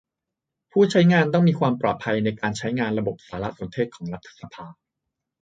[0.71, 4.65] ผู้ใช้งานต้องมีความปลอดภัยในการใช้งานระบบสารสนเทศของรัฐสภา